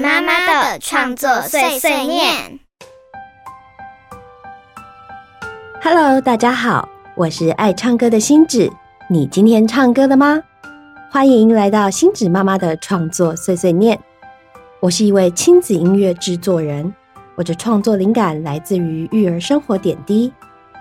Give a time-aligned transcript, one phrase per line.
[0.00, 2.58] 妈妈的创作碎碎念。
[5.82, 8.70] Hello，大家好，我是爱唱歌的星子。
[9.10, 10.42] 你今天唱歌了吗？
[11.10, 14.00] 欢迎来到星子妈妈的创作碎碎念。
[14.80, 16.94] 我是一位亲子音乐制作人，
[17.34, 20.32] 我的创作灵感来自于育儿生活点滴。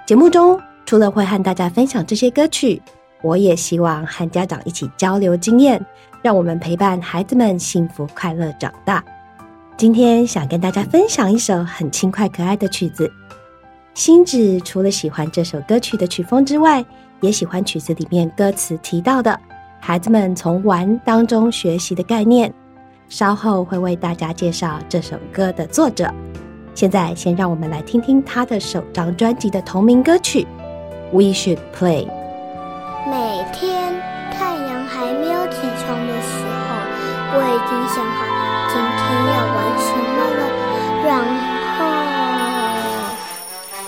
[0.08, 2.82] 节目中除了会和大家分享这些歌曲，
[3.22, 5.84] 我也希望和家长一起交流经验。
[6.22, 9.02] 让我们陪伴孩子们幸福快乐长大。
[9.78, 13.10] 今天想跟大家分享一首很轻快可爱的曲子。
[13.94, 16.84] 星子除了喜欢这首歌曲的曲风之外，
[17.22, 19.40] 也喜欢曲子里面歌词提到的
[19.80, 22.54] 孩子们从玩当中学习的概念。
[23.08, 26.14] 稍后会为大家介绍这首歌的作者。
[26.76, 30.46] 现在先让我们来听听他的首张专辑的同名歌曲
[31.14, 32.08] 《We Should Play》。
[33.07, 33.93] 每天
[34.33, 36.55] 太阳还没有起床的时候，
[37.37, 38.19] 我已经想好
[38.69, 40.41] 今天要玩什么了。
[41.07, 41.09] 然
[41.79, 41.81] 后，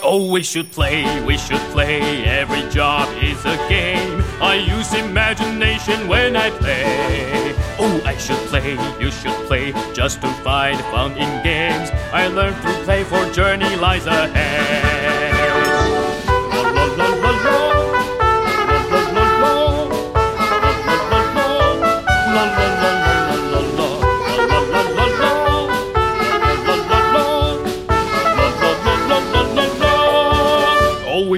[0.02, 2.24] Oh, we should play, we should play.
[2.26, 4.22] Every job is a game.
[4.40, 7.54] I use imagination when I play.
[7.78, 11.90] Oh, I should play, you should play, just to find fun in games.
[12.12, 14.89] I learn through play, for journey lies ahead.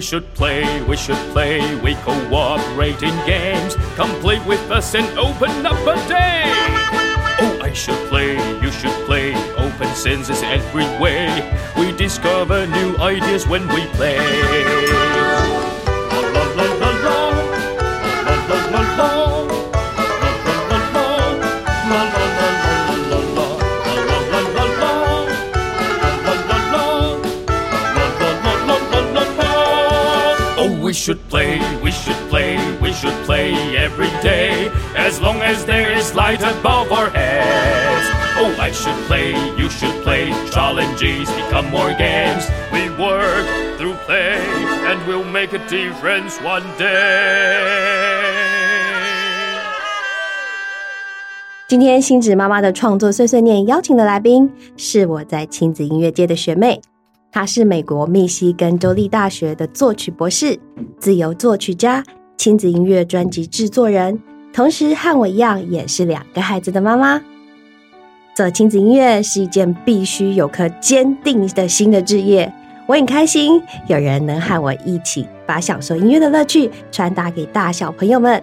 [0.03, 3.75] Should play, we should play, we cooperate in games.
[3.95, 6.43] Come play with us and open up a day.
[7.39, 11.27] Oh, I should play, you should play, open senses every way.
[11.77, 14.19] We discover new ideas when we play.
[19.47, 19.52] we
[31.02, 36.14] should play, we should play, we should play every day, as long as there is
[36.14, 38.06] light above our heads.
[38.40, 42.44] Oh, I should play, you should play, challenges become more games.
[42.72, 43.46] We work
[43.78, 44.38] through play,
[44.88, 48.08] and we'll make a difference one day.
[51.68, 56.80] 今天星子妈妈的创作碎碎念邀请的来宾是我在亲子音乐界的学妹
[57.33, 60.55] 他是美国密西根州立大学的作曲博士、
[60.99, 62.03] 自由作曲家、
[62.37, 64.21] 亲子音乐专辑制作人，
[64.53, 67.19] 同时和我一样也是两个孩子的妈妈。
[68.35, 72.53] 做亲子音乐是一件必须有颗坚定的心的职业。
[72.85, 78.41] 我很开心有人能和我一起把享受音乐的乐趣传达给大小朋友们。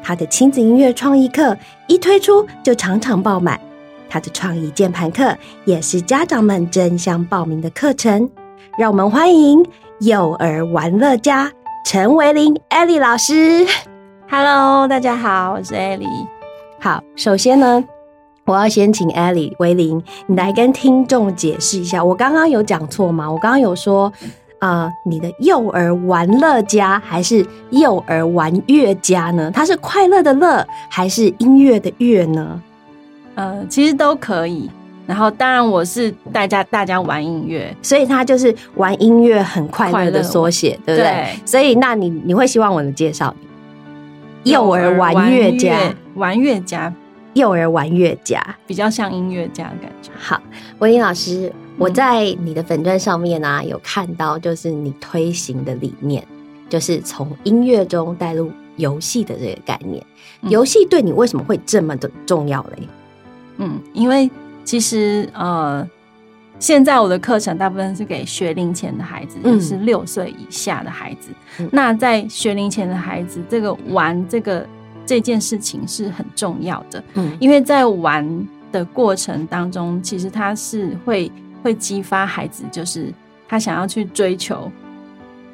[0.00, 1.56] 他的亲子音乐创意课
[1.88, 3.60] 一推出就场场爆满。
[4.08, 8.28] 他的创意键盘课也是家长们争相报名的课程，
[8.78, 9.64] 让我们欢迎
[10.00, 11.50] 幼儿玩乐家
[11.84, 13.66] 陈维林艾莉老师。
[14.30, 16.06] Hello，大家好，我是艾莉。
[16.80, 17.84] 好，首先呢，
[18.44, 23.30] 我要先请艾莉维林，你来跟听众解释一下，我刚刚有讲错吗？
[23.30, 24.12] 我刚刚有说
[24.58, 29.50] 啊，你的幼儿玩乐家还是幼儿玩乐家呢？
[29.52, 32.62] 它是快乐的乐还是音乐的乐呢？
[33.38, 34.68] 呃，其实都可以。
[35.06, 41.38] 然后，当然我是大家大家玩音乐，所以他就是玩音乐很快乐的缩写，对不对？
[41.46, 43.34] 所以，那你你会希望我能介绍
[44.42, 46.92] 幼儿玩乐家，玩乐家，
[47.34, 50.10] 幼儿玩乐家，比较像音乐家的感觉。
[50.18, 50.42] 好，
[50.80, 56.22] 文英老师，我在你的粉钻上面呢，有看到就是你推行的理念，
[56.68, 60.04] 就是从音乐中带入游戏的这个概念。
[60.42, 62.86] 游戏对你为什么会这么的重要嘞？
[63.58, 64.30] 嗯，因为
[64.64, 65.86] 其实呃，
[66.58, 71.30] 现在我的课程大部分是给学龄前的孩子，就是六岁以下的孩子。
[71.70, 74.66] 那在学龄前的孩子，这个玩这个
[75.04, 77.02] 这件事情是很重要的。
[77.14, 81.30] 嗯，因为在玩的过程当中，其实他是会
[81.62, 83.12] 会激发孩子，就是
[83.48, 84.70] 他想要去追求，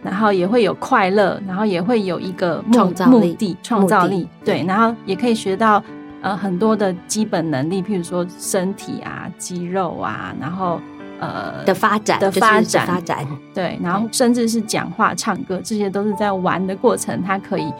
[0.02, 4.29] 然后也会有快乐，然后也会有一个创造力、创造力。
[4.44, 5.82] 对，然后也可以学到。
[6.25, 10.81] 呃，很多的基本能力，譬如说身体啊、肌肉啊，然后
[11.21, 17.71] 呃的发展的发展发展，对，然后甚至是讲话、唱歌，这些都是在玩的过程，他可以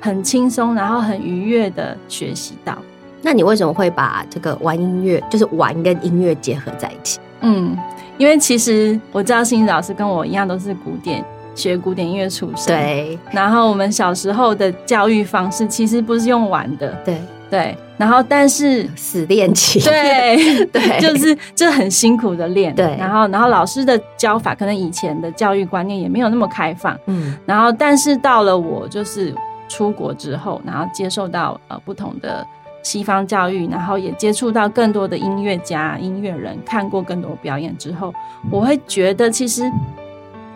[0.00, 2.76] 很轻松，然后很愉悦的学习到。
[3.22, 7.20] 那你为什么会把这个玩音乐，就是玩跟音乐结合在一起？
[7.42, 7.78] 嗯，
[8.18, 11.24] 因为其实我知道心老师跟我一样都是古典
[11.54, 13.16] 学古典音乐出身，对。
[13.30, 17.76] 然后我们小时候的教育方式其实不是用玩的，对对。
[17.98, 21.00] 然后但是死练琴，对 对。
[21.00, 22.96] 就是就很辛苦的练，对。
[22.98, 27.36] 然后然后老师的教法可能以前的教育观念也没有那么开放，嗯。
[27.46, 29.34] 然后但是到了我就是
[29.68, 32.44] 出国之后，然后接受到呃不同的
[32.82, 38.12] 西方教育，然后也接触到更多的音乐家、音乐人，看过更多表演之后，
[38.50, 39.70] 我会觉得其实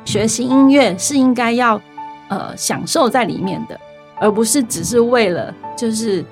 [0.04, 1.80] 学习音乐是应该要
[2.28, 3.78] 呃享受在里面的，
[4.18, 6.24] 而不是只是为了就是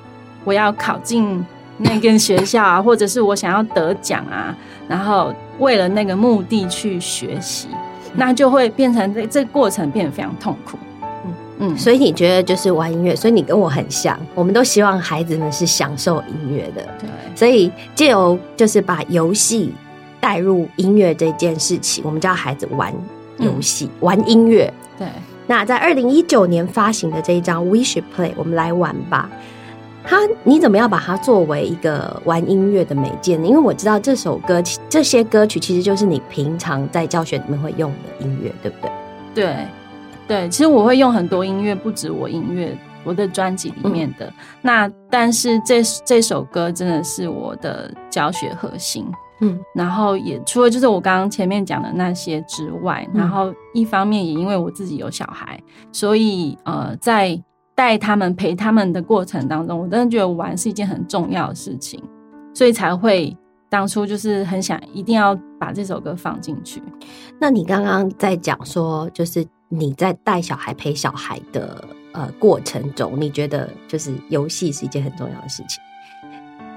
[0.45, 1.45] 我要考进
[1.79, 4.57] 那间学校啊，或者是我想要得奖啊，
[4.87, 7.69] 然后为了那个目的去学习，
[8.15, 10.79] 那就会变成这这个过程变得非常痛苦。
[11.59, 11.77] 嗯。
[11.77, 19.73] 所以你觉得就是玩音乐，所以你跟我很像，我们都希望孩子们是享受音乐的，对，所以借由就是把游戏
[20.21, 22.93] 带入音乐这件事情，我们叫孩子玩
[23.39, 24.73] 游戏、玩音乐。
[24.97, 25.09] 对，
[25.47, 29.29] 那在二零一九年发行的这一张《We Should Play》，我们来玩吧。
[30.05, 33.47] 它你怎么样把它作为一个玩音乐的媒介呢？
[33.47, 38.91] 因为我知道这首歌，其这些歌曲其实就是你平常在教学里面会用的音乐，对不对？
[39.35, 39.57] 对，
[40.29, 44.31] 对，其实我会用很多音乐，不止我音乐我的专辑里面的。
[44.61, 49.07] 那但是这这首歌真的是我的教学核心。
[49.41, 55.59] 嗯，然后也除了就是我刚刚前面讲的那些之外，嗯然后一方面也因为我自己有小孩，
[55.91, 57.37] 所以呃，在
[57.75, 62.03] 带他们陪他们的过程当中，我真的觉得玩是一件很重要的事情，
[62.55, 63.37] 所以才会
[63.69, 66.83] 当初就是很想一定要把这首歌放进去。
[67.41, 75.83] 那你刚刚在讲说，就是你在带小孩、陪小孩的呃过程中，你觉得就是游戏是一件很重要的事情。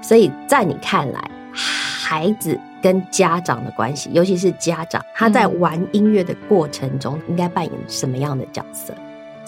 [0.02, 8.92] 所以在你看来，孩子跟家长的关系，尤其是家长，他在嗯玩音乐的过程中，应该扮演什么样的角色？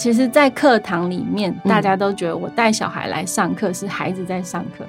[0.01, 1.69] 其实，在课堂里面，嗯。
[1.69, 4.83] 大家都觉得我带小孩来上课是孩子在上课，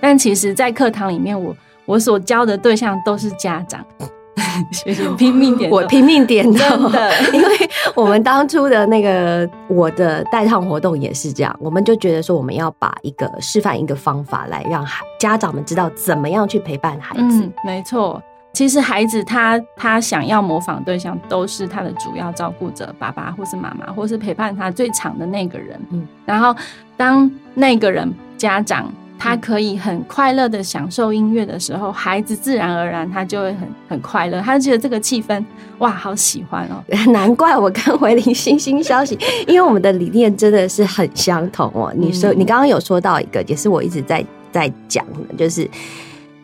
[0.00, 3.86] 但其实，在课堂里面，我我所教的对象都是家长，
[4.74, 7.12] 学习拼命点，我拼命点头， 的。
[7.32, 7.48] 因为
[7.94, 17.44] 我们当初的那个我的带唱活动也是这样，我们就觉得说我们要把一个示范一个方法来让孩家长们知道怎么样去陪伴孩子。
[17.44, 18.20] 嗯，没错。
[18.56, 25.78] 其实孩子他他想要模仿对象都是他的主要照顾者，爸爸或是妈妈，或是陪伴他最长的那个人。
[25.90, 26.56] 嗯嗯，然后
[26.96, 35.44] 当那个人家长他可以很快乐的享受音乐的时候，孩子自然而然他就会很很快乐，他就觉得这个气氛
[35.80, 36.82] 哇，好喜欢哦。
[37.12, 41.92] 难怪我跟回林星星消息，因为我们的理念真的是很相同哦。
[41.94, 45.68] 你说、嗯你刚刚有说到一个，也是我一直在在讲的，就是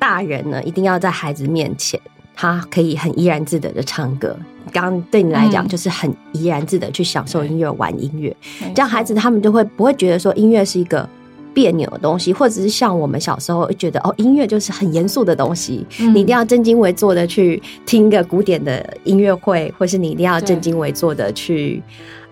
[0.02, 2.00] 大人呢一定要在孩子面前，
[2.34, 4.36] 他可以很怡然自得的唱歌。
[4.72, 8.36] 刚刚对你来讲，嗯就是很怡然自得去享受音乐、玩音乐，
[8.74, 11.08] 这样孩子他们就会不会觉得说音乐是一个。
[11.54, 21.82] 别扭的东西，或者是像我们小时候会觉得哦，音乐就是很严肃的东西，嗯你一定要正襟危坐的去听一个古典的音乐会，或是你一定要正襟危坐的去，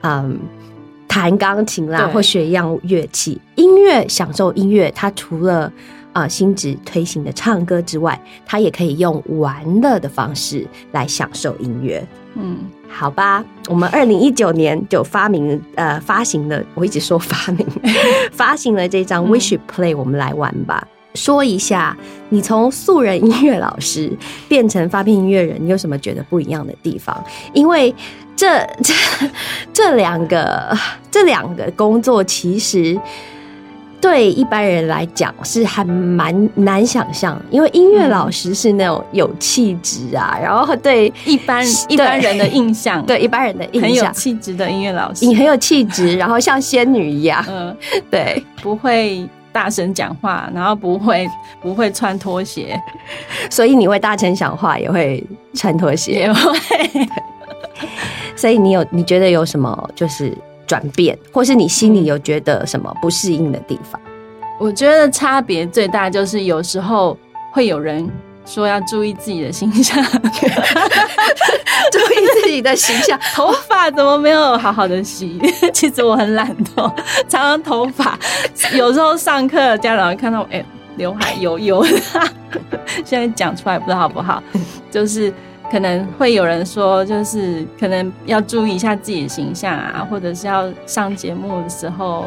[0.01, 0.39] 嗯，
[1.07, 3.39] 弹钢琴啦，或学一样乐器。
[3.57, 5.71] 音乐享受音乐，它除了
[6.13, 12.07] 啊心智推行的唱歌之外，他也可以用玩乐的方式来享受音乐。
[12.35, 12.59] 嗯，
[12.89, 17.67] 好吧，我们二零一九年就发明呃发行了，我一直说发明
[18.33, 20.87] 发行了这张《嗯 We Should Play》，我们来玩吧。
[21.15, 21.97] 说一下，
[22.29, 24.17] 你从素人音乐老师
[24.49, 27.25] 变成发片音乐人，你有什么觉得不一样的地方？
[27.53, 27.93] 因为
[28.37, 28.95] 这这
[29.73, 30.73] 这两个
[31.11, 32.99] 这两个工作其实。
[34.01, 47.77] 对一般人来讲是还蛮难想象，因为音乐老师是那种有气质啊，然后对一般一般人的印象，对一般人的印象很有象，气质的音乐老师，你很有气质，然后像仙女一样，嗯，
[48.11, 51.29] 对，不会大声讲话，然后不会
[51.61, 52.81] 不会穿拖鞋，
[53.51, 55.23] 所以你会大声讲话，也会
[55.55, 57.09] 穿拖鞋也，会。
[58.37, 60.35] 所以你有你觉得有什么就是
[60.71, 64.01] 转变，或是你心里有觉得什么不适应的地方？
[64.61, 67.19] 我觉得差别最大就是有时候
[67.53, 68.09] 会有人
[68.47, 70.01] 说要注意自己的形象，
[71.91, 75.41] 注意自己的形象， 头发怎么没有好好的洗？
[75.75, 76.89] 其实我很懒惰，
[77.29, 78.17] 常常头发
[78.75, 80.65] 有时候上课家长会看到我，哎、
[80.97, 81.91] 刘海油油的，
[83.05, 84.41] 现在讲出来不知道好不好，
[84.89, 85.35] 就是。
[85.71, 92.27] 可能会有人说，就是可能要注意一下自己的形象啊，或者是要上节目的时候，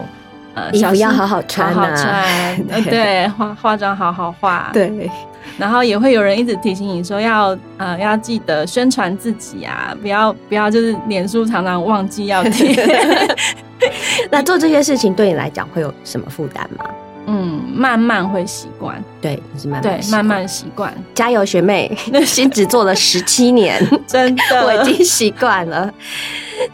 [0.54, 2.24] 呃，衣服要好好穿啊好好穿，
[2.70, 5.10] 呃，对，化化妆好好化，对，
[5.58, 12.74] 然后也会有人一直提醒你说要呃要记得宣传自己啊，不要不要就是脸书常常忘记要贴。
[14.32, 16.86] 那做这些事情对你来讲会有什么负担吗？
[17.26, 25.92] 嗯，慢慢会习惯，对，就是慢慢对，慢慢习惯，加油，学妹， 心只做了十七年，真的，我已经习惯了。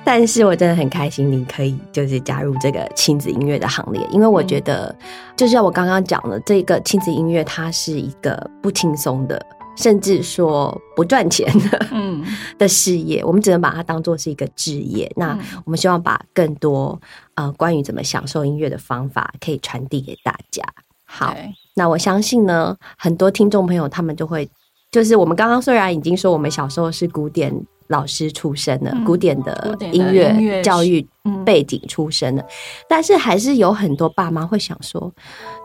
[0.03, 4.93] 但是我真的很开心，你可以就是加入这个亲子音乐的行列，因为我觉得，
[5.35, 9.41] 就像我刚刚讲的，这个亲子音乐它是一个不轻松的，
[9.79, 12.21] 甚至说不赚钱的，嗯，
[12.59, 15.09] 的事业，我们只能把它当做是一个置业。
[15.15, 16.99] 那嗯我们希望把更多
[17.35, 20.61] 呃关于怎么享受音乐的方法，可以传递给大家。
[21.05, 21.33] 好，
[21.75, 24.49] 那我相信呢，很多听众朋友他们就会，
[24.91, 27.53] 就是我们刚刚虽然已经说我们小时候是古典
[27.87, 32.45] 老师出身的，嗯古典的音乐教育嗯背景出身的，
[32.89, 35.09] 但是还是有很多爸妈会想说，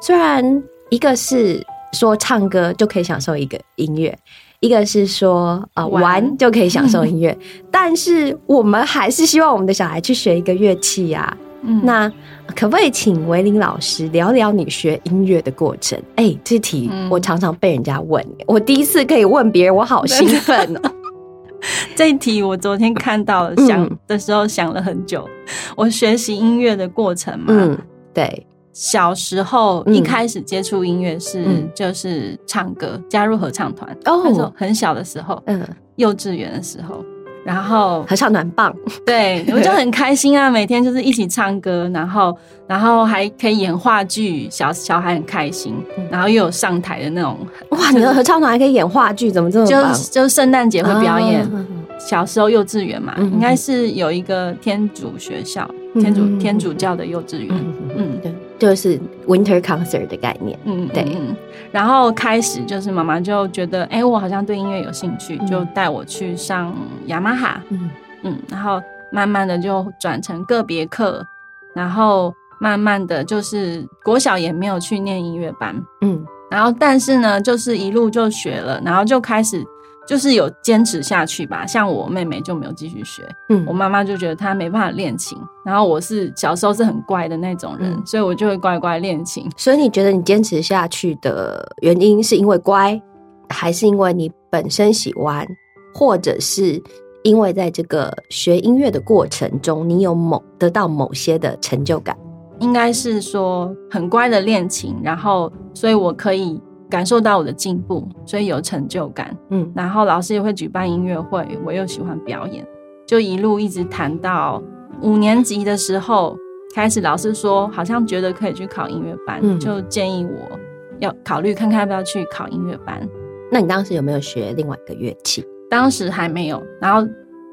[0.01, 1.61] 虽然一个是
[1.95, 4.17] 说唱歌就可以享受一个音乐。
[4.61, 7.37] 一个是说，呃，玩玩就可以享受音乐，
[7.71, 11.37] 但是我们还是希望我们的小孩去学一个乐器呀、
[11.67, 12.11] 嗯那
[12.55, 15.99] 可不可以请维林老师聊聊你学音乐的过程？
[16.17, 20.93] 哎、这题嗯我常常被人家问，我第一次可以问别人，我好兴奋哦。
[21.97, 25.27] 这一题我昨天看到想的时候想了很久。
[25.75, 27.79] 我学习音乐的过程嘛，嗯，
[28.13, 29.95] 对，小时候嗯。
[29.95, 31.71] 一开始接触音乐是嗯。
[31.75, 33.89] 就是唱歌，加入合唱团。
[34.05, 34.53] 哦。
[34.55, 35.67] 很小的时候，嗯，
[35.97, 37.03] 幼稚园的时候，
[37.47, 38.75] 然后合唱团棒，
[39.07, 45.75] 对我就很开心啊，每天就是一起唱歌，然后然后还可以演话剧，小小孩很开心，
[46.11, 47.39] 然后又有上台的那种，
[47.71, 49.95] 哇，你的合唱团还可以演话剧，怎么这么就棒？
[50.11, 51.43] 就圣诞节会表演。
[51.43, 51.67] 啊。
[51.97, 57.55] 小时候幼稚园嘛，嗯应该是有一个天主学校，天主嗯天主教的幼稚园，
[57.97, 60.59] 嗯，对，就是 winter concert 的概念。
[60.65, 61.03] 嗯，对。
[61.05, 61.37] 嗯嗯。
[61.73, 65.47] 然后开始就是妈妈就觉得，哎、我好像对音乐有兴趣，嗯。
[65.47, 66.75] 就带我去上
[67.07, 67.91] 雅马哈，嗯。
[68.23, 68.81] 嗯，然后
[69.13, 71.27] 慢慢的就转成个别课，
[71.75, 76.25] 然后慢慢的就是国小也没有去念音乐班，嗯。
[76.51, 79.63] 然后但是呢，就是一路就学了，然后就开始
[80.07, 81.67] 就是有坚持下去吧。
[81.67, 89.49] 像我妹妹就没有继续学，嗯我妈妈就觉得她没办法练琴，然后我是小时候是很乖的那种人，嗯所以我就会乖乖练琴。
[89.57, 93.01] 所以你觉得你坚持下去的原因是因为乖，
[93.49, 95.47] 还是因为你本身喜欢，
[95.95, 96.83] 或者是
[97.23, 102.17] 因为在这个学音乐的过程中，你有某得到某些的成就感？
[102.61, 106.61] 应该是说很乖的练琴，然后所以我可以
[106.95, 109.37] 感受到我的进步，所以有成就感。
[109.51, 112.65] 嗯然后老师也会举办音乐会，我又喜欢表演，
[113.05, 114.63] 就一路一直谈到
[115.01, 116.37] 五年级的时候，
[116.73, 120.57] 开始老师说好像觉得可以去考音乐班，嗯就建议我
[121.01, 123.05] 要考虑看看要不要去考音乐班。
[123.51, 125.45] 那你当时有没有学另外一个乐器？
[125.69, 127.05] 当时还没有，然后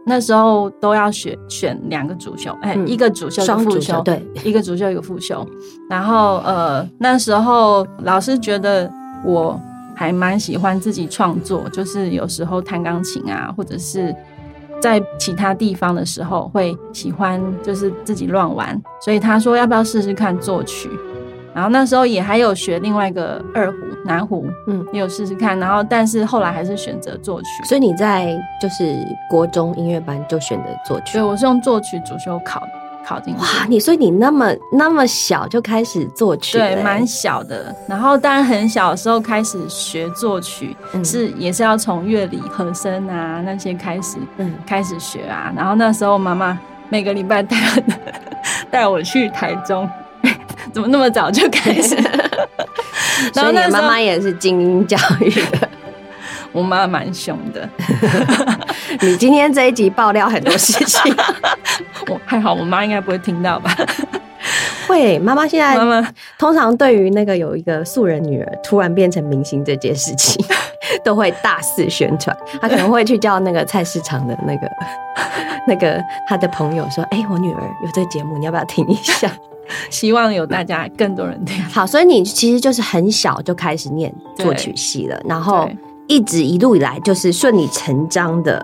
[0.06, 5.44] 那时候都要选选两个主修，哎、嗯一个主修，一个双主副，修对，一个主修，一个副修。
[5.90, 8.88] 然后呃，那时候老师觉得
[9.24, 9.60] 我
[9.96, 14.16] 还蛮喜欢自己创作，就是有时候弹钢琴啊，或者是
[14.82, 20.90] 在其他地方的时候会喜欢就是自己乱玩，所以他说要不要试试看作曲。
[21.54, 25.60] 然后那时候也还有学另外一个二胡、南胡，嗯嗯，也有试试看。
[25.60, 27.48] 然后但是后来还是选择作曲。
[27.66, 28.96] 所以你在就是
[29.30, 31.24] 国中音乐班就选择作曲所以。
[31.24, 32.62] 我是用作曲主修考
[33.06, 33.40] 考进去。
[33.42, 37.74] 哇，你所以你那么那么小就开始作曲对，蛮小的。
[37.88, 45.52] 然后当然很小的时候开始学作曲，嗯是也是要从乐理、和声啊那些开始嗯开始学啊。
[45.56, 46.58] 然后那时候妈妈
[46.90, 47.84] 每个礼拜带我
[48.72, 49.90] 带我去台中，
[50.74, 51.96] 怎么那么早就开始？
[53.36, 55.70] 然后那妈妈也是精英教育的。
[56.54, 57.70] 我妈蛮凶的，
[59.02, 61.16] 你今天这一集爆料很多事情，
[62.10, 63.76] 我还好，我妈应该不会听到吧？
[64.88, 66.06] 会妈妈现在妈妈
[66.38, 70.44] 通常对于那个有一个素人女儿突然变成明星这件事情，
[71.04, 72.36] 都会大肆宣传。
[72.60, 74.70] 她可能会去叫那个菜市场的那个
[75.68, 79.32] 那个她的朋友说：“哎、我女儿有这个节目，你要不要听一下
[79.90, 81.64] 希望有大家更多人听？”。
[81.72, 85.70] 好，所以你其实就是很小就开始念作曲系了，然后
[86.08, 88.62] 一直一路以来就是顺理成章的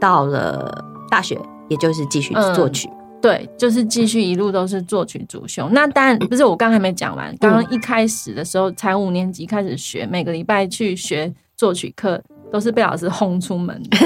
[0.00, 1.38] 到了大学，
[1.68, 2.88] 也就是继续嗯作曲。
[3.20, 5.68] 对，就是继续一路都是作曲主修。
[5.70, 7.36] 那当然不是，我刚还没讲完。
[7.38, 13.98] 刚刚一开始的时候，才五年级开始学，每个礼拜去学作曲课，都是被老师轰出门的。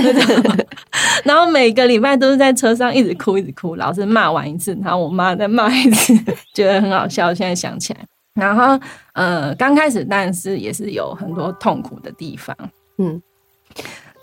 [1.25, 3.77] 然后每个礼拜都是在车上一直哭，一直哭。
[3.77, 6.15] 老师骂完一次，然后我妈再骂一次，
[6.55, 7.35] 觉得很好笑。
[7.35, 8.01] 现在想起来，
[8.33, 8.83] 然后
[9.13, 12.57] 呃，刚开始但是也是有很多痛苦的地方，
[12.97, 13.21] 嗯，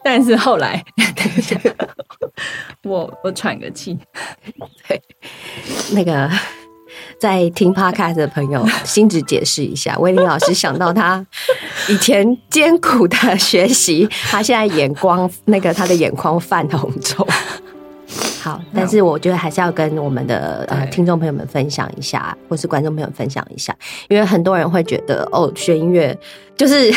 [0.04, 0.84] 但是后来，
[1.16, 1.60] 等一下，
[2.84, 3.98] 我我喘个气。
[4.88, 5.02] 对
[5.92, 6.30] 那个
[7.20, 11.26] 在听 podcast 的朋友，心子解释一下，威林老师想到他
[11.88, 17.28] 以前艰苦的学习，他现在眼光那个他的眼眶泛红肿。
[18.42, 23.76] 好，但是我觉得还是要跟我们的呃听众朋友们分享一下，或是观众朋友分享一下，
[24.08, 26.18] 因为很多人会觉得哦，学音乐
[26.56, 26.94] 就是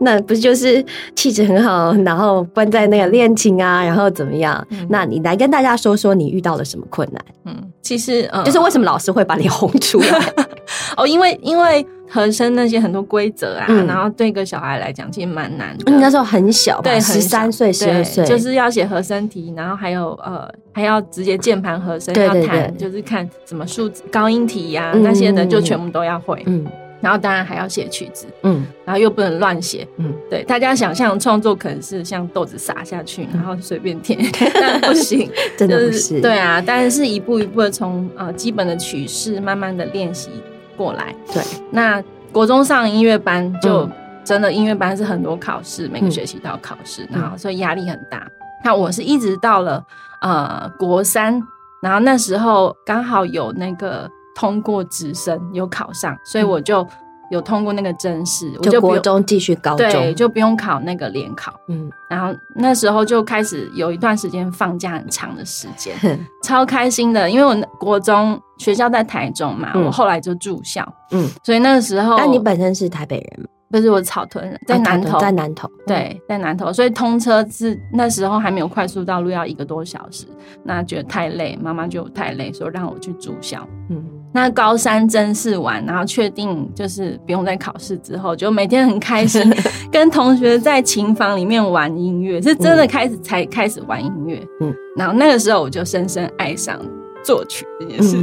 [0.00, 0.84] 那不是就是
[1.14, 4.66] 气质很好，然后关在那个练琴啊，然后怎么样？
[4.88, 7.24] 那你来跟大家说说你遇到了什么困难？
[7.44, 10.32] 嗯，其实呃，就是为什么老师会把你轰出来？
[10.96, 15.90] 哦，因为因为和声那些很多规则啊，然后对一个小孩来讲其实蛮难的。
[15.90, 26.40] 你那时候很小，对，十三岁、十二岁，就是要写和声题，然后还有呃，还要直接键盘和声要弹，就是看什么数字高音题呀那些的，就全部都要会。
[26.46, 26.64] 嗯，
[27.00, 30.44] 然后当然还要写曲子，嗯，然后又不能乱写，嗯，对。
[30.44, 35.28] 大家想象创作可能是像豆子撒下去，然后随便填， 但不行，
[35.58, 36.20] 真的不是。
[36.20, 40.30] 对啊，但是一步一步的从呃基本的曲式慢慢的练习。
[40.76, 42.02] 过来，对，那
[42.32, 43.88] 国中上音乐班就
[44.24, 48.26] 真的音乐班是很多考试，每个学期都要考试，然后所以压力很大。
[48.64, 49.84] 那我是一直到了
[50.20, 51.40] 呃国三，
[51.82, 56.86] 然后那时候刚好有那个通过直升有考上，所以我就。
[57.30, 61.52] 有通过那个真试，我就国中继续高中，对，就不用考那个联考。
[61.68, 65.94] 嗯，然后那时候就开始有一段时间放假很长的时间，
[66.42, 80.26] 超开心的，因为我国中学校在台中嘛，我后来就住校，嗯，所以那个时候，那你本身是台北人，不是我草屯人，在南投，在南头，对，在南头，所以通车是那时候还没有快速道路，要一个多小时，
[80.62, 84.04] 那觉得太累，妈妈就太累，说让我去住校，嗯。
[84.34, 89.40] 那高三真试完，然后确定就是不用再考试之后，就每天很开心，
[89.92, 94.42] 跟同学在琴房里面玩音乐，是真的开始才开始玩音乐。
[94.60, 96.76] 嗯，然后那个时候我就深深爱上
[97.22, 98.16] 作曲这件事。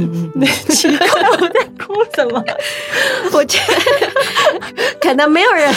[0.68, 2.44] 奇怪，我在哭什么？
[3.32, 4.60] 我觉得
[5.00, 5.72] 可能没有人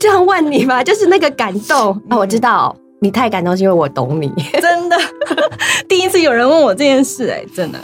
[0.00, 2.16] 这样问你吧，就是那个感动啊！
[2.16, 4.96] 我知道你太感动，是因为我懂你，真的。
[5.88, 7.78] 第一次有人问我这件事，哎，真的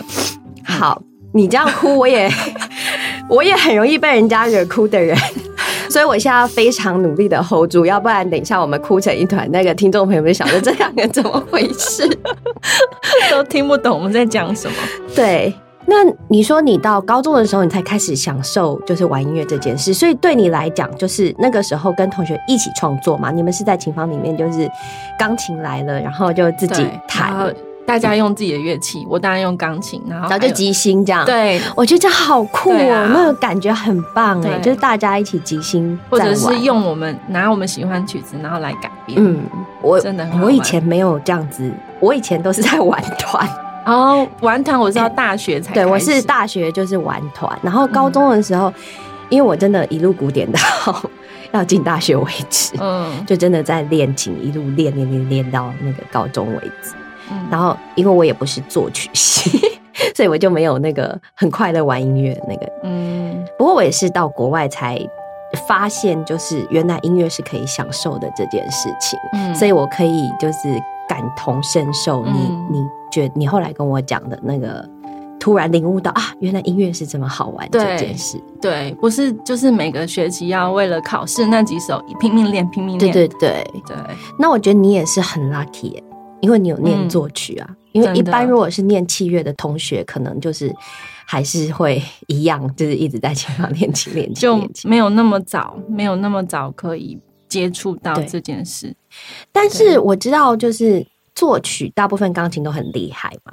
[0.65, 1.01] 好。
[1.37, 2.31] 你这样哭，我也
[3.29, 5.15] 我也很容易被人家惹哭的人，
[5.91, 12.09] 所以我现在非常努力的 hold 住，要不然等一下我们哭成一团，那个听众朋友们想着这两个怎么回事，
[13.31, 14.77] 都听不懂我们在讲什么。
[15.15, 15.53] 对，
[15.85, 15.97] 那
[16.29, 24.67] 你说你到高中的时候，你才开始享受就是玩音乐这件事，所以对你来讲，就是那个时候跟同学一起创作嘛，你们是在琴房里面，就是
[25.19, 27.55] 钢琴来了，然后就自己弹。
[27.87, 31.25] 大家用自己的乐器，我当然用钢琴，然后就即兴这样。
[31.25, 39.17] 对，我觉得这好酷哦，那个感觉很棒哎，就是大家一起即兴，或者是用我们拿我们喜欢曲子，然后来改编。
[39.19, 39.39] 嗯，
[39.81, 41.71] 我真的我以前没有这样子，
[42.01, 43.49] 我以前都是在玩团。
[43.87, 48.73] 哦，玩团我是到大学才，对我是大学就是玩团，然后高中的时候，
[49.29, 50.61] 因为我真的一路古典到
[51.53, 56.91] 要进大学为止，嗯，就真的在练琴，一路练练练练到那个高中为止。
[57.51, 59.59] 然后，因为我也不是作曲系，
[60.15, 62.73] 所以我就没有那个很快乐玩音乐那个。
[62.83, 64.99] 嗯，不过我也是到国外才
[65.67, 69.19] 发现，就是原来音乐是可以享受的这件事情。
[69.33, 72.25] 嗯，所以我可以就是感同身受。
[72.27, 72.33] 你
[72.71, 74.85] 你觉你后来跟我讲的那个，
[75.39, 78.39] 突然领悟到啊，原来音乐是这么好玩这件事。
[78.61, 83.13] 对，不是就是每个学期要为了考试那几首拼命练拼命练。
[83.13, 83.97] 对对对对。
[84.39, 86.03] 那我觉得你也是很 lucky。
[86.41, 90.73] 因为你有念作曲啊，因为一般如果是念器乐的同学，可能就是
[91.25, 97.19] 还是会一样，就是一直在琴房练琴练琴，就没有那么早，没有那么早可以
[97.49, 98.95] 接触到这件事。
[99.51, 103.53] 但是我知道，就是作曲大部分钢琴都很厉害嘛。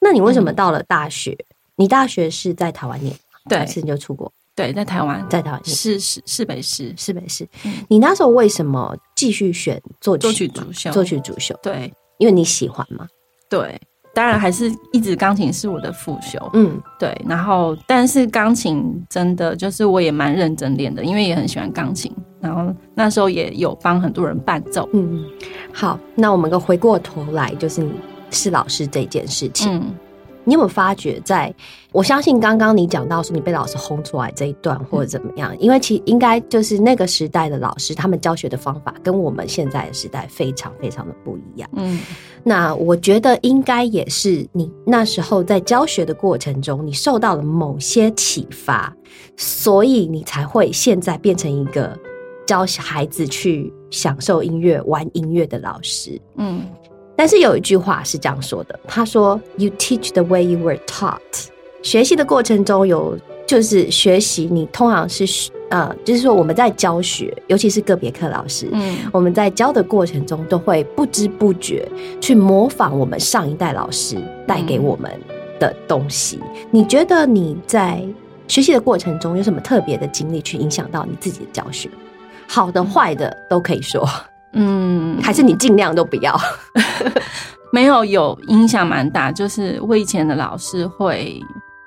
[0.00, 1.36] 那你为什么到了大学？
[1.76, 3.14] 你大学是在台湾念，
[3.48, 4.30] 对，是你就出国？
[4.54, 7.48] 对，在台湾，在台湾是是是北市，是北市。
[7.88, 10.90] 你那时候为什么继续选作曲主修？
[10.92, 11.92] 作曲主修，对。
[12.18, 13.06] 因为你喜欢嘛？
[13.48, 13.80] 对，
[14.14, 16.38] 当然还是一直钢琴是我的副修。
[16.54, 17.16] 嗯，对。
[17.28, 22.12] 然后，但是钢琴真的就是我也蛮认真练的，因为也很喜欢钢琴。
[22.40, 24.88] 然后那时候也有帮很多人伴奏。
[24.92, 25.24] 嗯，
[25.72, 27.92] 好，那我们个回过头来，就是你
[28.30, 29.74] 是老师这件事情。
[29.74, 29.94] 嗯。
[30.44, 31.52] 你有没有发觉，在
[31.90, 35.56] 我相信刚刚你讲到说你被老师轰出来这一段，或者怎么样？
[35.58, 41.68] 因为其应该就是那个时代的老师，他们教学的方法跟我们现在的时代非常非常的不一样。
[41.74, 42.00] 嗯，
[42.42, 48.94] 那我觉得应该也是你那时候在教学的过程中，你受到了某些启发，
[49.36, 51.98] 所以你才会现在变成一个
[52.46, 56.20] 教孩子去享受音乐、玩音乐的老师。
[56.36, 56.66] 嗯。
[57.16, 61.18] 但是有一句话是这样说的，他说：“You teach the way you were taught。”
[61.82, 71.86] 学习的过程中有就是学习，你通常是呃，就是说我们在教学，尤其是个别课老师，嗯，我们在教的过程中都会不知不觉
[72.20, 75.10] 去模仿我们上一代老师带给我们
[75.60, 76.40] 的东西。
[76.70, 78.02] 你觉得你在
[78.48, 81.90] 学习的过程中有什么特别的经历去影响到你自己的教学？
[82.46, 84.08] 好的、坏的都可以说，
[84.54, 86.34] 嗯，还是你尽量都不要。
[87.72, 91.42] 没有有影响蛮大，就是我以前的老师会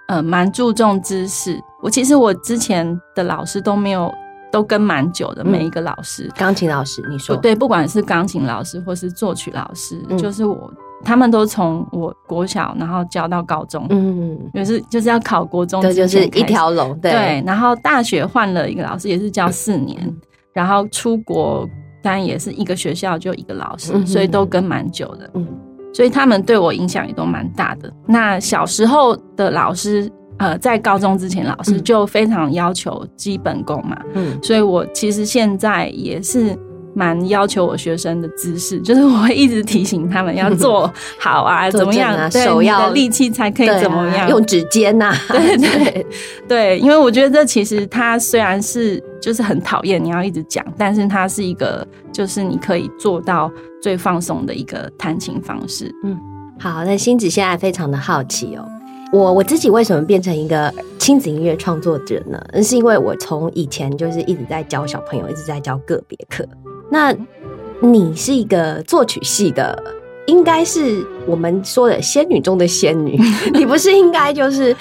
[0.10, 1.58] 呃蛮注重知识。
[1.82, 4.14] 我其实我之前的老师都没有
[4.52, 7.38] 都跟蛮久的，每一个老师，钢琴老师，你说。
[7.38, 10.18] 对，不管是钢琴老师或是作曲老师，嗯。
[10.18, 10.70] 就是我
[11.06, 17.12] 他们都从我国小然后教到高中，嗯，就是就是要考国中这就是一条龙，对。
[17.12, 20.14] 对，然后大学换了一个老师，也是教四年，
[20.52, 21.66] 然后出国
[22.08, 25.46] 当然也是一个学校就一个老师，嗯所以都跟蛮久的，嗯
[25.94, 27.92] 所以他们对我影响也都蛮大的。
[28.06, 36.58] 那小时候的老师，呃，在高中之前，老师嗯就非常要求基本功嘛，嗯所以我其实现在也是。
[36.98, 46.06] 蛮要求我学生的姿势， 就是我会一直提醒他们要做好啊， 坐怎么样，手要力气才可以怎么样，用指尖 呐，对对
[46.48, 55.94] 对，因为我觉得这其实它虽然是就是很讨厌你要一直讲，但是它是一个就是你可以做到最放松的一个弹琴方式。
[56.04, 56.18] 嗯
[56.60, 58.66] 好，那星子现在非常的好奇哦。
[59.14, 62.44] 我我自己为什么变成一个亲子音乐创作者呢？
[62.52, 66.44] 那是因为我从以前就是一直在教小朋友，一直在教个别课。
[66.90, 67.14] 那
[67.80, 69.78] 你是一个作曲系的，
[70.26, 73.20] 应该是我们说的仙女中的仙女，
[73.54, 74.76] 你不是应该就是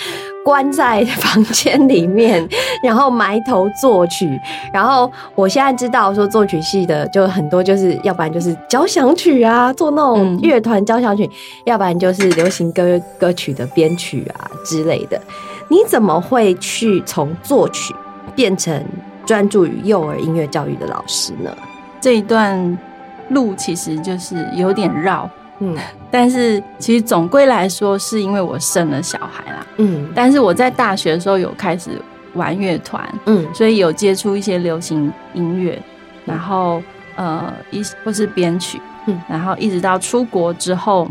[0.44, 2.48] 关在房间里面，
[2.82, 4.28] 然后埋头作曲？
[4.72, 11.28] 然后我现在知道说作曲系的就很多，就是要不然就是交响曲啊，做那种嗯乐团交响曲，
[11.66, 15.20] 要不然就是流行歌歌曲的编曲啊之类的。
[15.68, 17.92] 你怎么会去从作曲
[18.36, 18.80] 变成
[19.26, 21.50] 专注于幼儿音乐教育的老师呢？
[22.00, 22.78] 这一段
[23.30, 25.28] 路其实就是有点绕，
[25.58, 25.76] 嗯。
[26.10, 29.66] 但是其实总归来说，是因为我生了小孩啦。
[29.76, 30.08] 嗯。
[30.14, 31.90] 但是我在大学的时候有开始
[32.34, 33.46] 玩乐团，嗯。
[33.54, 35.80] 所以有接触一些流行音乐，
[36.24, 36.82] 然后
[37.16, 39.20] 呃一或是编曲，嗯。
[39.28, 41.08] 然后一直到出国之后，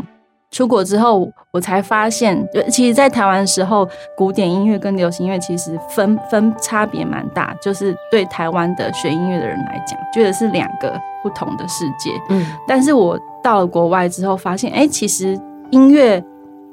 [0.56, 12.10] 出国之后我才发现，就其实，在台湾的时候，古典音乐跟流行音乐其实分分差别蛮大，就是对台湾的学音乐的人来讲，觉得是两个不同的世界。
[12.30, 15.38] 嗯但是我到了国外之后，发现，哎、其实
[15.68, 16.24] 音乐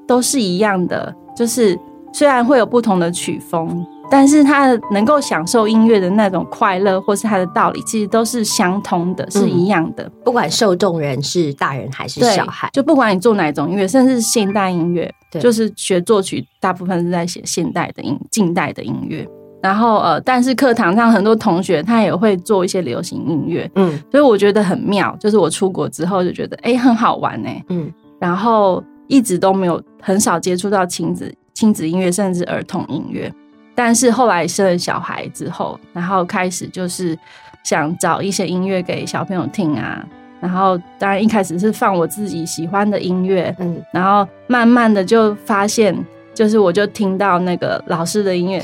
[0.07, 1.77] 都是一样的，就是
[2.13, 10.07] 虽然会有不同的曲风，但是他能够享受音乐的那种快乐，或是他的道理，其实都是相通的，是一样的。
[10.23, 19.27] 不管受众人是大人还是小孩，就不管你做哪种音乐，甚至现代音乐，就是学作曲，大部分是在写现代的音、近代的音乐。
[19.61, 25.15] 然后呃，但是课堂上很多同学他也会做一些流行音乐，嗯所以我觉得很妙。
[25.17, 33.33] 就是我出国之后就觉得，哎、很好玩哎、嗯然后一直都没有很少接触到亲子亲子音乐，甚至儿童音乐。
[33.75, 37.17] 但是后来生了小孩之后，然后开始就是
[37.63, 40.03] 想找一些音乐给小朋友听啊。
[40.39, 45.95] 然后当然一开始是放我自己喜欢的音乐，嗯然后慢慢的就发现，
[46.33, 48.61] 就是我就听到那个老师的音乐，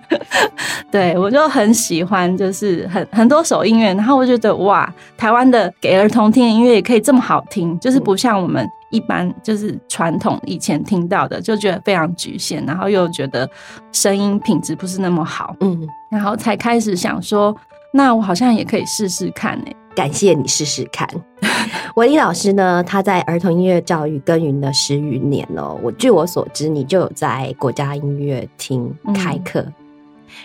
[0.90, 13.46] 对我就很喜欢，就是很很多首音乐，然后我就觉得哇，台湾的给儿童听的音乐也可以这么好听，就是不像我们一般就是传统以前听到的，就觉得非常局限，然后又觉得
[13.92, 17.54] 声音品质不是那么好，嗯，然后才开始想说，
[17.92, 21.06] 那我好像也可以试试看欸呢、感谢你试试看。
[21.96, 25.78] 文丽老师呢，他在儿童音乐教育耕耘了十余年哦。
[25.82, 29.66] 我据我所知，你就有在国家音乐厅开课，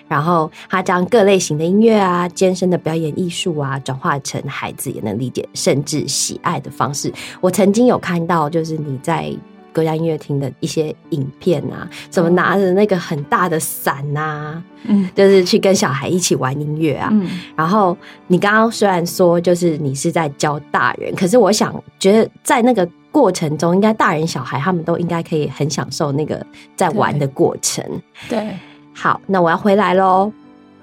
[0.08, 7.12] 然后他将各类型的音乐啊、艰深的表演艺术啊，转化成孩子也能理解甚至喜爱的方式。
[7.40, 9.34] 我曾经有看到，就是你在。
[9.74, 17.26] 国家音乐厅的一些影片啊，怎么拿着那个很大的伞啊，嗯就是去跟小孩一起玩音乐啊，嗯
[17.56, 27.82] 然后你刚刚虽然说就是你是在教大人，可是我想觉得在那个过程中，应该大人小孩他们都应该可以很享受那个在玩的过程。
[28.28, 28.54] 对，
[29.02, 30.32] 好，那我要回来喽。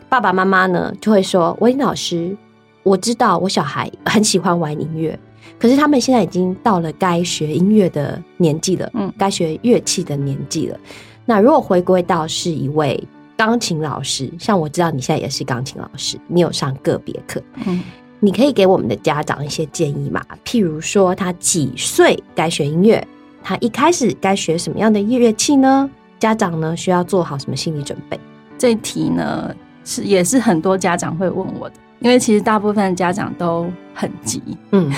[0.08, 2.36] 爸爸妈妈呢就会说：“威老师，
[2.82, 5.16] 我知道我小孩很喜欢玩音乐，
[5.56, 10.76] 可是他们现在已经到了该学音乐的年纪了，嗯该学乐器的年纪了。
[11.24, 13.00] 那如果回归到是一位
[13.36, 17.80] 钢琴老师，像我知道你现在也是钢琴老师，你有上个别课，嗯
[18.18, 20.20] 你可以给我们的家长一些建议嘛？
[20.44, 23.06] 譬如说，他几岁该学音乐？
[23.44, 25.88] 他一开始该学什么样的乐器呢？
[26.18, 28.18] 家长呢需要做好什么心理准备？
[28.56, 29.54] 这题呢
[29.84, 34.90] 是也是很多家长会问我的，因为其实大部分家长都很急，嗯，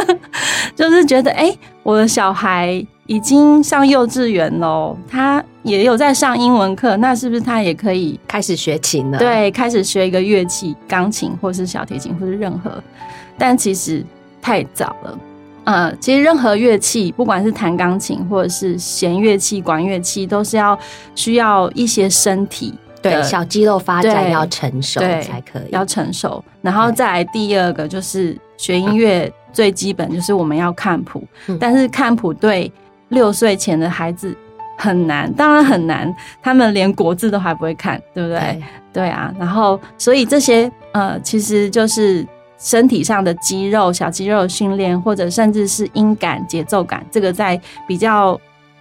[0.74, 12.82] 就是觉得哎、我的小孩已经上幼稚园喽，他也有在上英文课，那是不是他也可以开始学琴了，，对开始学一个乐器，钢琴或是小提琴或是任何？
[13.38, 14.02] 但其实
[14.40, 15.18] 太早了。
[15.66, 20.78] 呃，其实任何乐器，不管是弹钢琴或者是弦乐器、管乐器，都是要
[21.14, 25.62] 需要一些身体对，小肌肉发展要成熟对才可以。
[25.70, 32.72] 要成熟，然后对再来第二个就是学音乐最基本就是我们要看谱，嗯但是看谱对
[33.08, 34.36] 六岁前的孩子
[34.78, 38.38] 很难，当然很难，他们连国字都还不会看，对不对？
[38.38, 42.26] 对对啊，然后所以这些呃，其实就是
[42.58, 48.38] 身体上的肌肉、小肌肉的训练，或者甚至是音感、节奏感，这个在比较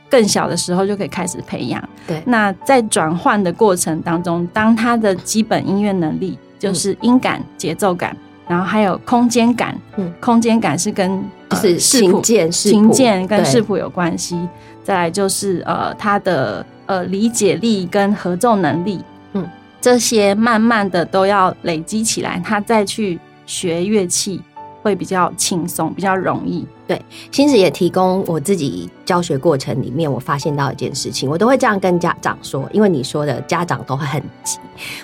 [0.09, 1.83] 更小的时候就可以开始培养。
[2.07, 2.21] 对。
[2.25, 8.15] 那在转换的过程当中，当他的基本音乐能力就是音感、节奏感，
[8.47, 10.13] 然后还有空间感，嗯。
[10.19, 14.39] 空间感是跟就是琴键、视琴键跟视谱有关系。
[14.83, 19.43] 再来就是呃，他的呃理解力跟合奏能力，嗯，
[19.81, 24.41] 这些慢慢的都要累积起来，他再去学乐器
[24.81, 26.65] 会比较轻松，比较容易。
[26.87, 34.59] 对星子也提供我自己教学过程里面，我发现到一件事情，我都会这样跟家长说，因为你说的家长都会很急，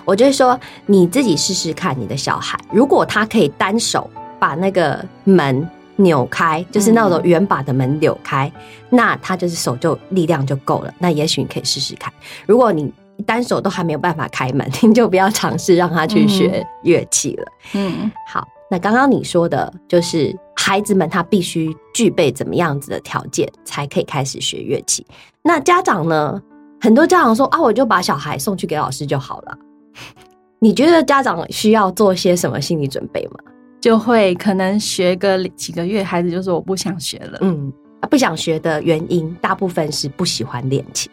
[0.05, 4.07] 我就会说你自己试试看，你的小孩如果他可以单手
[4.39, 8.51] 把那个门扭开，就是那种圆把的门扭开，
[8.89, 12.13] 那他就是手就力量就够了，那也许你可以试试看。
[12.45, 17.45] 如果你单手都还没有办法开门， 你就不要尝试让他去学乐器了。
[17.73, 25.05] 嗯，好，那刚刚你说的就是孩子们他必须具备怎么样子的条件才可以开始学乐器？
[25.43, 26.41] 那家长呢？
[26.79, 29.57] 很多家长说啊，我就把小孩送去给老师就好了。
[30.59, 33.35] 你觉得家长需要做些什么心理准备吗？
[33.79, 37.39] 就会可能学个几个月，孩子就说我不想学了。
[37.41, 37.71] 嗯，
[38.09, 41.11] 不想学的原因大部分是不喜欢练琴，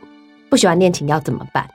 [0.51, 1.67] 不喜欢练琴要怎么办？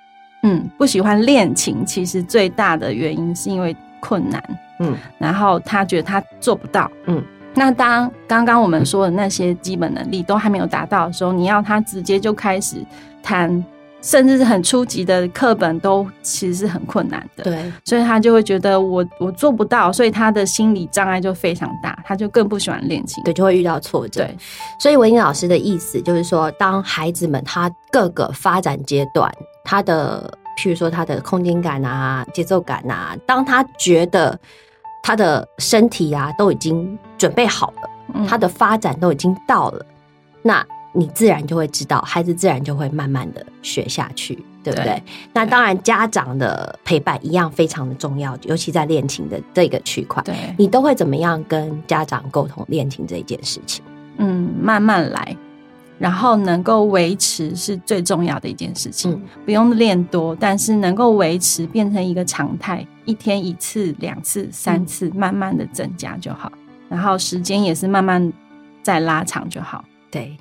[0.43, 4.43] 嗯，不喜欢练琴，其实最大的原因是因为困难。
[4.79, 6.89] 嗯，然后他觉得他做不到。
[7.05, 12.83] 嗯，那当刚刚我们说的那些基本能力都还没有达到的时候，你要他直接就开始
[13.21, 13.63] 弹，
[14.01, 23.23] 甚至是很初级的课本都其实是很困难的。，对，所以他就会觉得我我做不到，所以他的心理障碍就非常大，他就更不喜欢练琴。
[23.23, 24.25] 对，就会遇到挫折。
[24.25, 24.37] 对，
[24.79, 29.31] 所以文英老师的意思就是说，当孩子们他各个发展阶段，
[29.63, 34.37] 他的譬如说他的空间感啊、节奏感啊，当他觉得
[35.01, 39.85] 他的身体啊都已经准备好了，嗯他的发展都已经到了，
[40.41, 44.85] 那你自然就会知道，孩子自然就会慢慢的学下去，对不对？
[44.85, 50.21] 对那当然，家长的陪伴一样非常的重要，尤其在练琴的这个区块。
[50.21, 53.83] 对，你都会怎么样跟家长沟通练琴这一件事情？
[54.17, 55.35] 嗯，慢慢来，
[55.99, 59.11] 然后能够维持是最重要的一件事情。
[59.11, 66.51] 嗯不用练多，但是能够维持变成一个常态，一天一次、两次、三次，慢慢的增加就好。
[66.89, 68.31] 然后时间也是慢慢
[68.81, 69.83] 再拉长就好。
[70.09, 70.37] 对，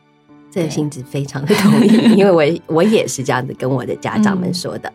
[0.50, 4.92] 这个对心子非常的同意， 因为我我也是这样子跟我的家长们说的。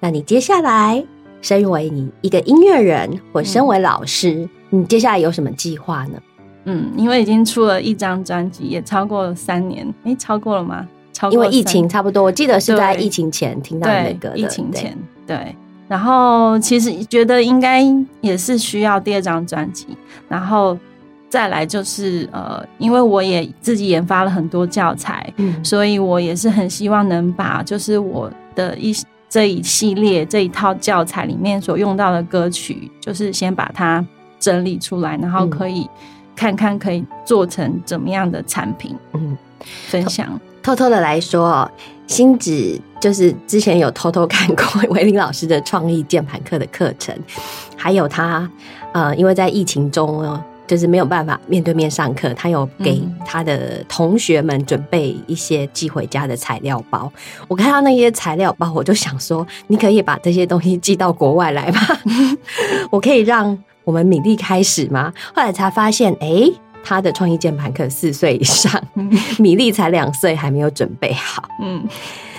[0.00, 1.02] 那你接下来，
[1.40, 6.20] 身为你一个音乐人，或身为老师，你接下来有什么计划呢？
[6.64, 10.86] 嗯，因为已经出了一张专辑，也超过了三年，诶，超过了吗？
[11.12, 14.96] 超过因为疫情差不多，我记得是在疫情前听到那对个的疫情前
[15.26, 15.54] 对。
[15.88, 17.82] 然后其实觉得应该
[18.20, 19.88] 也是需要第二张专辑，
[20.28, 20.78] 然后
[21.28, 28.94] 再来就是呃，因为我也自己研发了很多教材，嗯所以我也是很希望能把就是我的一
[29.28, 34.04] 这一系列这一套教材里面所用到的歌曲，就是先把它
[34.38, 35.90] 整理出来，然后嗯可以
[36.40, 39.36] 看看可以做成怎么样的产品嗯，
[39.88, 40.40] 分享。
[40.62, 41.70] 偷偷的来说哦，
[42.06, 47.14] 星子就是之前有偷偷看过维林老师的创意键盘课的课程，
[47.76, 48.50] 还有他
[48.92, 57.12] 呃，因为在疫情中呢，就是没有办法面对面上课，他有给嗯他的同学们准备一些寄回家的材料包。
[57.48, 62.00] 我看到那些材料包，我就想说，你可以把这些东西寄到国外来吧？
[62.90, 65.12] 我可以让我们米粒开始吗？
[65.34, 66.50] 后来才发现，哎。
[66.82, 68.82] 他的创意键盘课四岁以上，
[69.38, 71.86] 米粒才两岁，还没有准备好，嗯，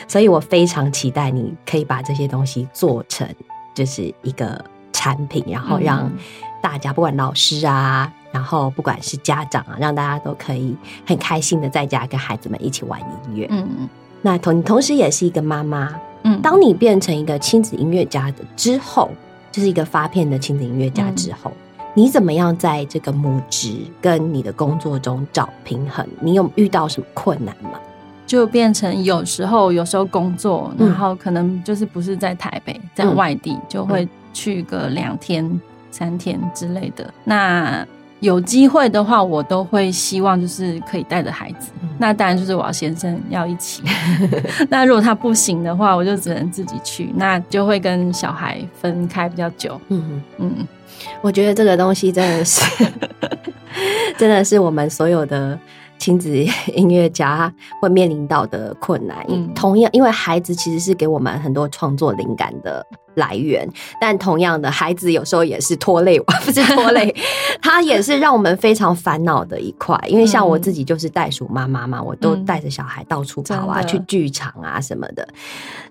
[0.08, 3.28] 所以我非常期待你可以把这些东西做成
[3.76, 4.60] 就是一个
[4.92, 6.18] 产品，然后让嗯
[6.60, 10.76] 大家，不管老师啊，然后不管是家长啊，让大家都可以
[11.06, 13.48] 很开心的在家跟孩子们一起玩音乐。
[13.52, 13.88] 嗯，
[14.24, 15.94] 那同同时也是一个妈妈。
[16.24, 19.12] 嗯，当你变成一个亲子音乐家的之后，
[19.52, 21.52] 就是一个发片的亲子音乐家之后，
[21.94, 26.08] 你怎么样在这个母职跟你的工作中找平衡？
[26.20, 27.72] 你有遇到什么困难吗？
[28.26, 35.60] 就变成有时候有时候工作，然后可能就是不是在台北，在外地，就会去个两天、
[35.90, 37.14] 三天之类的。
[37.26, 37.86] 那
[38.22, 41.72] 有机会的话，我都会希望就是可以带着孩子。
[41.98, 43.84] 那当然就是我要先生要一起。
[44.70, 47.12] 那如果他不行的话，我就只能自己去。
[47.16, 49.80] 那就会跟小孩分开比较久。
[49.90, 50.68] 嗯嗯，
[51.22, 52.86] 我觉得这个东西真的是，
[54.18, 55.60] 真的是我们所有的。
[56.02, 56.36] 亲子
[56.74, 62.84] 音乐家会面临到的困难，同样，因为孩子其实是给我们很多创作灵感的
[63.14, 67.16] 来源，但同样的，孩子有时候也是拖累我，不是拖累，
[67.62, 69.96] 他也是让我们非常烦恼的一块。
[70.08, 75.28] 因为像我自己就是袋鼠妈妈嘛，我都带着小孩到处跑啊，去剧场啊什么的。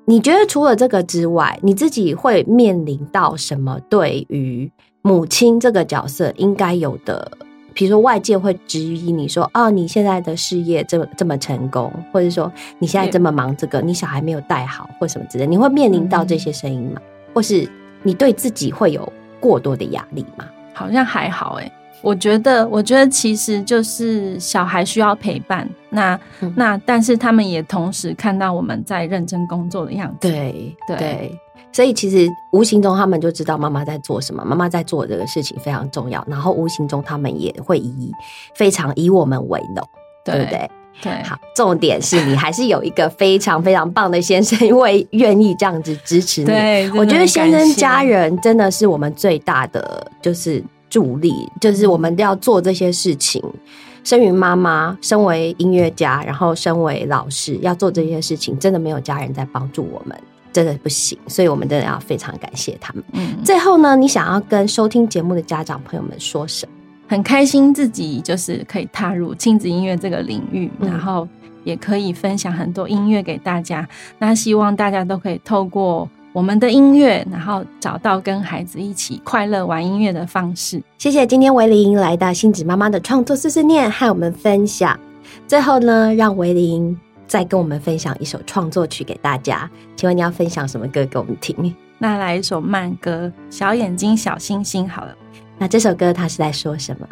[0.07, 3.79] 你觉得除了这个之外，你自己会面临到什么？
[3.89, 4.69] 对于
[5.03, 7.31] 母亲这个角色应该有的？
[7.75, 17.01] 比如说，外界会质疑你说：“哦，你现在的事业这么这么成功，或者说你现在这么忙，这个你小孩没有带好，或什么之类，你会面临到这些声音吗？
[17.35, 17.69] 或是
[18.03, 26.19] 你对自己会有过多的压力吗？”好像还好哎，我觉得，我觉得其实就是小孩需要陪伴，那
[26.57, 30.77] 那但是他们也同时看到我们在认真工作的样子，对。
[30.87, 31.39] 对。
[31.73, 36.25] 所以其实无形中他们就知道妈妈在做什么，妈妈在做这个事情非常重要。
[36.29, 38.13] 然后无形中他们也会以
[38.55, 39.89] 非常以我们为荣，
[40.25, 40.71] 对不对？
[41.03, 41.23] 对。
[41.23, 46.47] 好，重点是你还是有一个非常非常棒的先生，因为愿意这样子支持你。
[46.49, 53.43] 对，我觉得先生家人真的是我们最大的就是助力，就是我们要做这些事情。
[54.03, 60.19] 身于妈妈，身为音乐家，然后身为老师，要做这些事情，真的没有家人在帮助我们。
[60.53, 63.03] 真的不行，所以我们真的要非常感谢他们。
[63.13, 66.73] 嗯，最后呢，你想要跟收听节目的家长朋友们说什么？
[67.09, 71.27] 很开心自己就是可以踏入亲子音乐这个领域，然后
[71.65, 73.89] 也可以分享很多音乐给大家。
[74.19, 80.81] 那希望大家都可以透过我们的音乐，然后找到跟孩子一起快乐玩音乐的方式。
[80.99, 84.97] 谢谢今天维林来到星子妈妈的创作碎碎念，和我们分享。
[85.49, 86.97] 最后呢，让维林。
[87.31, 91.73] 再跟我们分享一首创作曲给大家，请问你要分享什么歌给我们听？
[91.97, 95.17] 那来一首慢歌《小眼睛小星星》好了。
[95.57, 97.09] 那这首歌它是在说什么？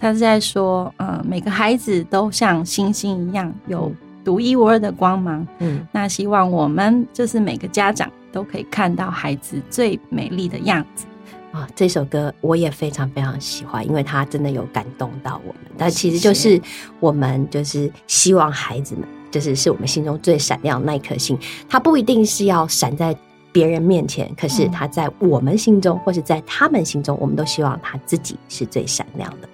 [0.00, 3.92] 它是在说，呃，每个孩子都像星星一样有
[4.24, 5.46] 独一无二的光芒。
[5.58, 11.04] 嗯，那希望我们就是每个家长都可以看到孩子最美丽的样子。
[11.52, 15.62] 啊，这首歌我也非常非常喜欢，因为它真的有感动到我们。
[15.76, 16.58] 但其实就是
[17.00, 19.06] 我们就是希望孩子们。
[19.32, 21.36] 就是是我们心中最闪亮的那一颗星，
[21.68, 23.16] 它不一定是要闪在
[23.50, 29.48] 别人面前，可是它在我们心中，或是在他们心中，我们都希望他自己是最闪亮的。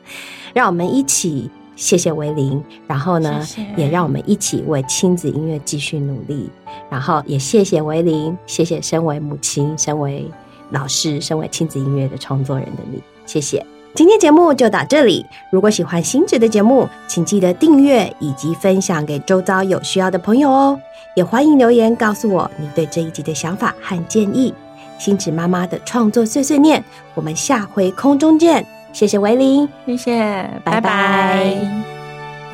[0.52, 6.50] 让我们一起谢谢维林，然后呢，也让我们一起为亲子音乐继续努力。
[6.90, 10.28] 然后也谢谢维林，谢谢身为母亲、身为
[10.70, 13.64] 老师、身为亲子音乐的创作人的你，谢谢。
[13.94, 15.26] 今天节目就到这里。
[15.50, 20.78] 如果喜欢星子的节目，请记得订阅以及分享给周遭有需要的朋友哦。
[21.16, 24.54] 也欢迎留言告诉我你对这一集的想法和建议。
[24.98, 26.82] 星子妈妈的创作碎碎念，
[27.14, 28.64] 我们下回空中见。
[28.92, 31.56] 谢谢维林，谢谢，拜拜。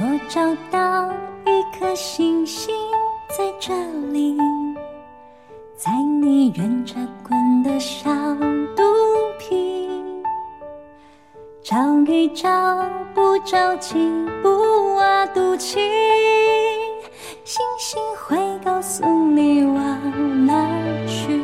[0.00, 1.10] 我找到
[1.44, 2.74] 一颗星星
[3.28, 3.74] 在这
[4.12, 4.36] 里，
[5.76, 6.94] 在你圆着
[7.26, 8.10] 滚的小
[8.74, 8.82] 肚
[9.38, 9.83] 皮。
[11.64, 12.46] 找一找，
[13.14, 13.94] 不着急，
[14.42, 15.78] 不挖肚脐，
[17.42, 20.52] 星星会告诉你往哪
[21.06, 21.40] 去。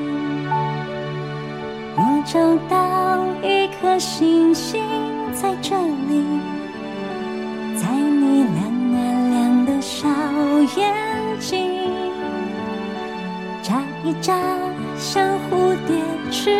[1.96, 4.84] 我找到一颗星星
[5.32, 6.22] 在这里，
[7.80, 10.07] 在你亮啊亮的小
[10.76, 10.94] 眼
[11.38, 11.66] 睛，
[13.62, 14.36] 眨一眨，
[14.99, 15.97] 像蝴蝶
[16.30, 16.59] 翅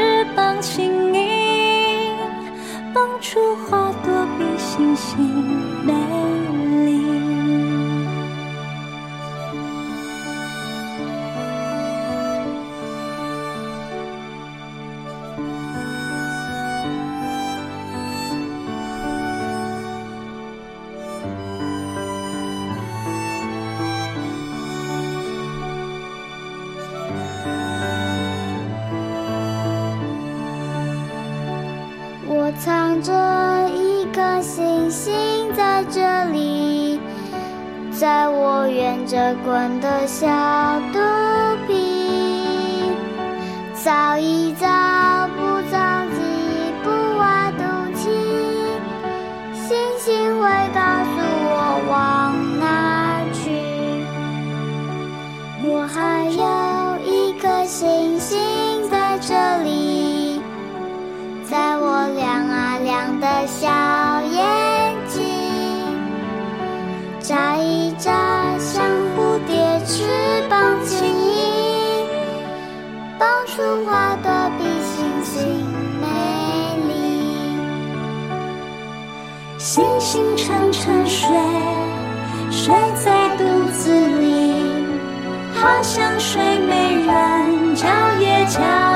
[3.21, 5.21] 出花朵比星星
[5.85, 6.20] 美。
[73.61, 75.67] 如花朵比星星
[76.01, 76.07] 美
[76.89, 77.59] 丽。
[79.59, 81.29] 星星沉沉睡
[82.51, 84.55] 睡在肚子里
[85.55, 87.87] 好像睡美人叫
[88.19, 88.90] 也叫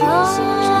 [0.00, 0.79] 小。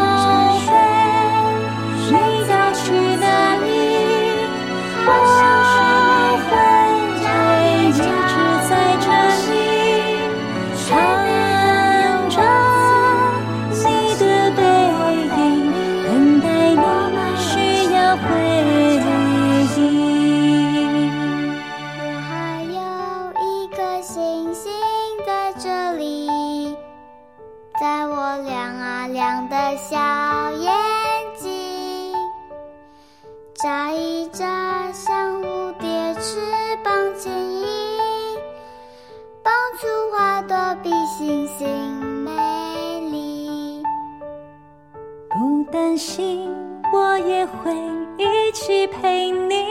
[45.90, 46.48] 担心，
[46.92, 47.74] 我也会
[48.16, 49.64] 一起陪你，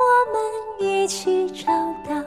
[0.00, 0.34] 我们
[0.80, 1.66] 一起找
[2.04, 2.19] 到。